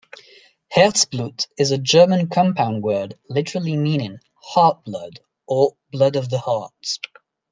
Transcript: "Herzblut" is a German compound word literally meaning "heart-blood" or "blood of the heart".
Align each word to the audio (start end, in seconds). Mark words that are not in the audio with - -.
"Herzblut" 0.75 1.45
is 1.59 1.69
a 1.69 1.77
German 1.77 2.27
compound 2.27 2.81
word 2.81 3.19
literally 3.29 3.77
meaning 3.77 4.17
"heart-blood" 4.41 5.19
or 5.47 5.77
"blood 5.91 6.15
of 6.15 6.27
the 6.31 6.39
heart". 6.39 6.73